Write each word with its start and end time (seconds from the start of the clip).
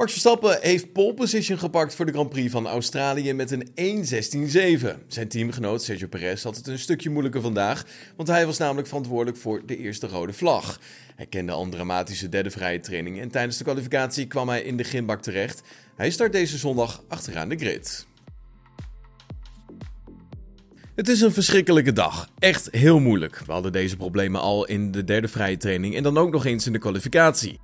Max 0.00 0.12
Verstappen 0.12 0.58
heeft 0.60 0.92
pole 0.92 1.14
position 1.14 1.58
gepakt 1.58 1.94
voor 1.94 2.06
de 2.06 2.12
Grand 2.12 2.28
Prix 2.28 2.50
van 2.50 2.66
Australië 2.66 3.32
met 3.32 3.50
een 3.50 3.66
1.16.7. 4.80 5.06
Zijn 5.06 5.28
teamgenoot 5.28 5.82
Sergio 5.82 6.06
Perez 6.06 6.42
had 6.42 6.56
het 6.56 6.66
een 6.66 6.78
stukje 6.78 7.10
moeilijker 7.10 7.40
vandaag, 7.40 7.84
want 8.16 8.28
hij 8.28 8.46
was 8.46 8.58
namelijk 8.58 8.88
verantwoordelijk 8.88 9.36
voor 9.36 9.62
de 9.66 9.76
eerste 9.76 10.06
rode 10.06 10.32
vlag. 10.32 10.80
Hij 11.16 11.26
kende 11.26 11.52
al 11.52 11.62
een 11.62 11.70
dramatische 11.70 12.28
derde 12.28 12.50
vrije 12.50 12.80
training 12.80 13.20
en 13.20 13.30
tijdens 13.30 13.56
de 13.56 13.64
kwalificatie 13.64 14.26
kwam 14.26 14.48
hij 14.48 14.62
in 14.62 14.76
de 14.76 14.84
ginbak 14.84 15.22
terecht. 15.22 15.62
Hij 15.96 16.10
start 16.10 16.32
deze 16.32 16.58
zondag 16.58 17.04
achteraan 17.08 17.48
de 17.48 17.56
grid. 17.56 18.06
Het 20.94 21.08
is 21.08 21.20
een 21.20 21.32
verschrikkelijke 21.32 21.92
dag. 21.92 22.28
Echt 22.38 22.68
heel 22.70 22.98
moeilijk. 22.98 23.42
We 23.46 23.52
hadden 23.52 23.72
deze 23.72 23.96
problemen 23.96 24.40
al 24.40 24.66
in 24.66 24.90
de 24.90 25.04
derde 25.04 25.28
vrije 25.28 25.56
training 25.56 25.96
en 25.96 26.02
dan 26.02 26.18
ook 26.18 26.32
nog 26.32 26.44
eens 26.44 26.66
in 26.66 26.72
de 26.72 26.78
kwalificatie. 26.78 27.60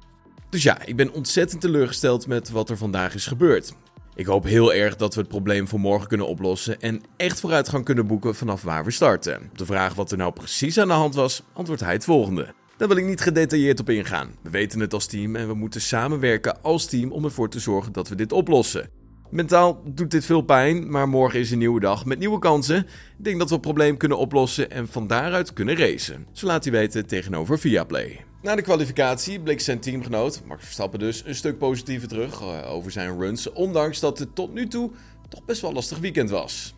Dus 0.56 0.64
ja, 0.64 0.84
ik 0.84 0.96
ben 0.96 1.12
ontzettend 1.12 1.60
teleurgesteld 1.60 2.26
met 2.26 2.50
wat 2.50 2.70
er 2.70 2.76
vandaag 2.76 3.14
is 3.14 3.26
gebeurd. 3.26 3.72
Ik 4.14 4.26
hoop 4.26 4.44
heel 4.44 4.74
erg 4.74 4.96
dat 4.96 5.14
we 5.14 5.20
het 5.20 5.28
probleem 5.28 5.68
voor 5.68 5.80
morgen 5.80 6.08
kunnen 6.08 6.26
oplossen 6.26 6.80
en 6.80 7.02
echt 7.16 7.40
vooruitgang 7.40 7.84
kunnen 7.84 8.06
boeken 8.06 8.34
vanaf 8.34 8.62
waar 8.62 8.84
we 8.84 8.90
starten. 8.90 9.36
Op 9.50 9.58
de 9.58 9.66
vraag 9.66 9.94
wat 9.94 10.10
er 10.10 10.16
nou 10.16 10.32
precies 10.32 10.78
aan 10.78 10.88
de 10.88 10.94
hand 10.94 11.14
was, 11.14 11.42
antwoordt 11.52 11.82
hij 11.82 11.92
het 11.92 12.04
volgende. 12.04 12.54
Daar 12.76 12.88
wil 12.88 12.96
ik 12.96 13.04
niet 13.04 13.20
gedetailleerd 13.20 13.80
op 13.80 13.90
ingaan. 13.90 14.34
We 14.42 14.50
weten 14.50 14.80
het 14.80 14.92
als 14.92 15.06
team 15.06 15.36
en 15.36 15.48
we 15.48 15.54
moeten 15.54 15.80
samenwerken 15.80 16.62
als 16.62 16.86
team 16.86 17.12
om 17.12 17.24
ervoor 17.24 17.48
te 17.48 17.60
zorgen 17.60 17.92
dat 17.92 18.08
we 18.08 18.14
dit 18.14 18.32
oplossen. 18.32 18.90
Mentaal 19.30 19.82
doet 19.84 20.10
dit 20.10 20.24
veel 20.24 20.42
pijn, 20.42 20.90
maar 20.90 21.08
morgen 21.08 21.40
is 21.40 21.50
een 21.50 21.58
nieuwe 21.58 21.80
dag 21.80 22.04
met 22.04 22.18
nieuwe 22.18 22.38
kansen. 22.38 22.78
Ik 23.18 23.24
denk 23.24 23.38
dat 23.38 23.48
we 23.48 23.54
het 23.54 23.62
probleem 23.62 23.96
kunnen 23.96 24.18
oplossen 24.18 24.70
en 24.70 24.88
van 24.88 25.06
daaruit 25.06 25.52
kunnen 25.52 25.76
racen. 25.76 26.26
Zo 26.32 26.46
laat 26.46 26.64
hij 26.64 26.72
weten 26.72 27.06
tegenover 27.06 27.58
Viaplay. 27.58 28.24
Na 28.46 28.54
de 28.54 28.62
kwalificatie 28.62 29.40
bleek 29.40 29.60
zijn 29.60 29.80
teamgenoot, 29.80 30.42
Max 30.44 30.64
Verstappen 30.64 30.98
dus, 30.98 31.22
een 31.24 31.34
stuk 31.34 31.58
positiever 31.58 32.08
terug 32.08 32.40
eh, 32.40 32.72
over 32.72 32.90
zijn 32.90 33.18
runs, 33.18 33.52
ondanks 33.52 34.00
dat 34.00 34.18
het 34.18 34.34
tot 34.34 34.54
nu 34.54 34.68
toe 34.68 34.90
toch 35.28 35.44
best 35.44 35.60
wel 35.60 35.72
lastig 35.72 35.98
weekend 35.98 36.30
was. 36.30 36.74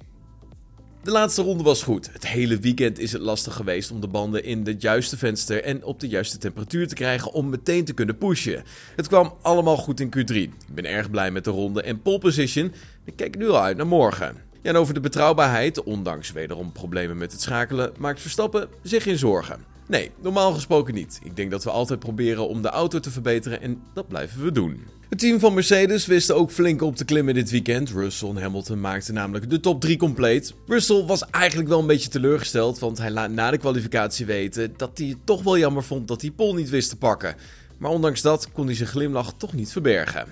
De 1.02 1.10
laatste 1.10 1.42
ronde 1.42 1.62
was 1.62 1.82
goed. 1.82 2.12
Het 2.12 2.26
hele 2.26 2.58
weekend 2.58 2.98
is 2.98 3.12
het 3.12 3.22
lastig 3.22 3.54
geweest 3.54 3.90
om 3.90 4.00
de 4.00 4.08
banden 4.08 4.44
in 4.44 4.66
het 4.66 4.82
juiste 4.82 5.16
venster 5.16 5.62
en 5.62 5.84
op 5.84 6.00
de 6.00 6.08
juiste 6.08 6.38
temperatuur 6.38 6.88
te 6.88 6.94
krijgen 6.94 7.32
om 7.32 7.48
meteen 7.48 7.84
te 7.84 7.94
kunnen 7.94 8.18
pushen. 8.18 8.64
Het 8.96 9.08
kwam 9.08 9.34
allemaal 9.42 9.76
goed 9.76 10.00
in 10.00 10.14
Q3. 10.16 10.34
Ik 10.34 10.74
ben 10.74 10.84
erg 10.84 11.10
blij 11.10 11.30
met 11.30 11.44
de 11.44 11.50
ronde 11.50 11.82
en 11.82 12.02
pole 12.02 12.18
position. 12.18 12.72
Ik 13.04 13.16
kijk 13.16 13.36
nu 13.38 13.48
al 13.48 13.60
uit 13.60 13.76
naar 13.76 13.86
morgen. 13.86 14.36
En 14.62 14.76
over 14.76 14.94
de 14.94 15.00
betrouwbaarheid, 15.00 15.82
ondanks 15.82 16.32
wederom 16.32 16.72
problemen 16.72 17.18
met 17.18 17.32
het 17.32 17.40
schakelen, 17.40 17.92
maakt 17.98 18.20
Verstappen 18.20 18.68
zich 18.82 19.02
geen 19.02 19.18
zorgen. 19.18 19.67
Nee, 19.88 20.10
normaal 20.20 20.52
gesproken 20.52 20.94
niet. 20.94 21.20
Ik 21.22 21.36
denk 21.36 21.50
dat 21.50 21.64
we 21.64 21.70
altijd 21.70 21.98
proberen 21.98 22.48
om 22.48 22.62
de 22.62 22.68
auto 22.68 23.00
te 23.00 23.10
verbeteren 23.10 23.60
en 23.60 23.82
dat 23.94 24.08
blijven 24.08 24.42
we 24.42 24.52
doen. 24.52 24.80
Het 25.08 25.18
team 25.18 25.40
van 25.40 25.54
Mercedes 25.54 26.06
wist 26.06 26.30
ook 26.30 26.50
flink 26.50 26.82
op 26.82 26.96
te 26.96 27.04
klimmen 27.04 27.34
dit 27.34 27.50
weekend. 27.50 27.90
Russell 27.90 28.28
en 28.28 28.36
Hamilton 28.36 28.80
maakten 28.80 29.14
namelijk 29.14 29.50
de 29.50 29.60
top 29.60 29.80
3 29.80 29.96
compleet. 29.96 30.54
Russell 30.66 31.04
was 31.04 31.30
eigenlijk 31.30 31.68
wel 31.68 31.78
een 31.78 31.86
beetje 31.86 32.08
teleurgesteld, 32.08 32.78
want 32.78 32.98
hij 32.98 33.10
laat 33.10 33.30
na 33.30 33.50
de 33.50 33.58
kwalificatie 33.58 34.26
weten 34.26 34.74
dat 34.76 34.98
hij 34.98 35.06
het 35.06 35.18
toch 35.24 35.42
wel 35.42 35.58
jammer 35.58 35.84
vond 35.84 36.08
dat 36.08 36.20
hij 36.20 36.30
Pol 36.30 36.54
niet 36.54 36.70
wist 36.70 36.88
te 36.88 36.96
pakken. 36.96 37.34
Maar 37.78 37.90
ondanks 37.90 38.22
dat 38.22 38.52
kon 38.52 38.66
hij 38.66 38.74
zijn 38.74 38.88
glimlach 38.88 39.32
toch 39.36 39.52
niet 39.52 39.72
verbergen. 39.72 40.26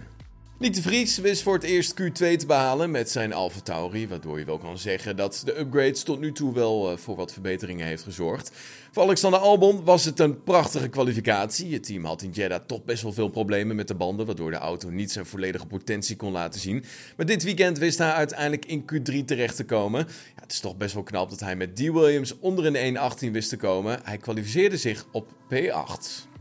Nick 0.59 0.75
de 0.75 0.83
Vries 0.83 1.19
wist 1.19 1.43
voor 1.43 1.55
het 1.55 1.63
eerst 1.63 2.03
Q2 2.03 2.09
te 2.13 2.45
behalen 2.47 2.91
met 2.91 3.11
zijn 3.11 3.33
Alfa 3.33 3.61
Tauri, 3.61 4.09
waardoor 4.09 4.39
je 4.39 4.45
wel 4.45 4.59
kan 4.59 4.79
zeggen 4.79 5.17
dat 5.17 5.43
de 5.45 5.59
upgrades 5.59 6.03
tot 6.03 6.21
nu 6.21 6.33
toe 6.33 6.55
wel 6.55 6.93
uh, 6.93 6.97
voor 6.97 7.17
wat 7.17 7.33
verbeteringen 7.33 7.87
heeft 7.87 8.03
gezorgd. 8.03 8.51
Voor 8.93 9.03
Alexander 9.03 9.41
Albon 9.41 9.85
was 9.85 10.05
het 10.05 10.21
een 10.21 10.43
prachtige 10.43 10.89
kwalificatie. 10.89 11.73
Het 11.73 11.87
team 11.87 12.05
had 12.05 12.23
in 12.23 12.31
Jeddah 12.31 12.61
toch 12.67 12.85
best 12.85 13.03
wel 13.03 13.13
veel 13.13 13.29
problemen 13.29 13.77
met 13.77 13.89
de 13.89 13.95
banden, 13.95 14.27
waardoor 14.27 14.51
de 14.51 14.57
auto 14.57 14.91
niet 14.91 15.13
zijn 15.13 15.27
volledige 15.27 15.67
potentie 15.67 16.17
kon 16.17 16.33
laten 16.33 16.61
zien. 16.61 16.85
Maar 17.17 17.27
dit 17.27 17.43
weekend 17.43 17.79
wist 17.79 17.99
hij 17.99 18.13
uiteindelijk 18.13 18.65
in 18.67 18.83
Q3 18.83 19.25
terecht 19.25 19.57
te 19.57 19.65
komen. 19.65 20.01
Ja, 20.09 20.43
het 20.43 20.53
is 20.53 20.61
toch 20.61 20.77
best 20.77 20.95
wel 20.95 21.03
knap 21.03 21.31
dat 21.31 21.41
hij 21.41 21.57
met 21.57 21.77
D. 21.77 21.79
Williams 21.79 22.39
onder 22.39 22.77
een 22.77 22.97
1.18 22.97 23.31
wist 23.31 23.49
te 23.49 23.57
komen. 23.57 24.01
Hij 24.03 24.17
kwalificeerde 24.17 24.77
zich 24.77 25.07
op 25.13 25.27
P8. 25.55 26.35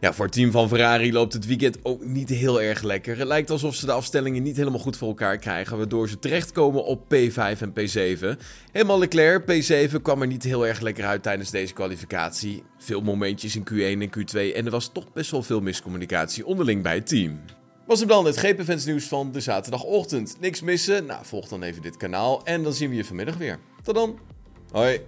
Ja, 0.00 0.12
voor 0.12 0.24
het 0.24 0.34
team 0.34 0.50
van 0.50 0.68
Ferrari 0.68 1.12
loopt 1.12 1.32
het 1.32 1.46
weekend 1.46 1.78
ook 1.82 2.04
niet 2.04 2.28
heel 2.28 2.62
erg 2.62 2.82
lekker. 2.82 3.18
Het 3.18 3.26
lijkt 3.26 3.50
alsof 3.50 3.74
ze 3.74 3.86
de 3.86 3.92
afstellingen 3.92 4.42
niet 4.42 4.56
helemaal 4.56 4.78
goed 4.78 4.96
voor 4.96 5.08
elkaar 5.08 5.38
krijgen, 5.38 5.76
waardoor 5.76 6.08
ze 6.08 6.18
terechtkomen 6.18 6.84
op 6.84 7.02
P5 7.14 7.60
en 7.60 7.72
P7. 7.72 8.40
Helemaal 8.72 8.98
Leclerc, 8.98 9.42
P7, 9.42 10.02
kwam 10.02 10.20
er 10.20 10.26
niet 10.26 10.42
heel 10.42 10.66
erg 10.66 10.80
lekker 10.80 11.04
uit 11.04 11.22
tijdens 11.22 11.50
deze 11.50 11.72
kwalificatie. 11.72 12.62
Veel 12.78 13.00
momentjes 13.00 13.56
in 13.56 13.68
Q1 13.72 14.02
en 14.02 14.10
Q2 14.18 14.54
en 14.54 14.64
er 14.64 14.70
was 14.70 14.90
toch 14.92 15.12
best 15.12 15.30
wel 15.30 15.42
veel 15.42 15.60
miscommunicatie 15.60 16.46
onderling 16.46 16.82
bij 16.82 16.94
het 16.94 17.06
team. 17.06 17.40
Was 17.86 18.00
het 18.00 18.08
dan 18.08 18.24
het 18.24 18.38
GP 18.38 18.84
nieuws 18.86 19.04
van 19.04 19.32
de 19.32 19.40
zaterdagochtend? 19.40 20.36
Niks 20.40 20.60
missen? 20.60 21.06
Nou, 21.06 21.24
volg 21.24 21.48
dan 21.48 21.62
even 21.62 21.82
dit 21.82 21.96
kanaal 21.96 22.44
en 22.44 22.62
dan 22.62 22.72
zien 22.72 22.90
we 22.90 22.96
je 22.96 23.04
vanmiddag 23.04 23.36
weer. 23.36 23.58
Tot 23.82 23.94
dan. 23.94 24.18
Hoi. 24.70 25.00